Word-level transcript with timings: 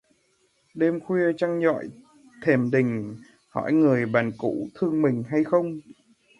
Đêm 0.75 0.99
khuya 0.99 1.31
trăng 1.37 1.61
dọi 1.61 1.89
thềm 2.43 2.71
đình, 2.71 3.15
hỏi 3.49 3.73
người 3.73 4.05
bạn 4.05 4.31
cũ 4.37 4.67
thương 4.75 5.01
mình 5.01 5.23
hay 5.29 5.43
không 5.43 5.79